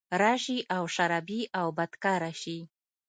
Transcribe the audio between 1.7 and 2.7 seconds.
بدکرداره شي